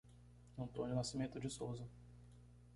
Antônio 0.57 0.95
Nascimento 0.95 1.39
de 1.39 1.47
Souza 1.47 1.87